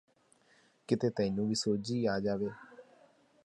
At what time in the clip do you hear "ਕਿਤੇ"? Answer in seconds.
0.89-1.09